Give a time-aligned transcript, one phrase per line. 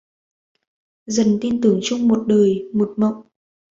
[1.05, 3.23] Dầu tin tưởng chung một đời, một mộng